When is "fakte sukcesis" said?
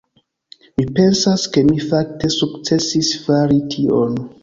1.93-3.15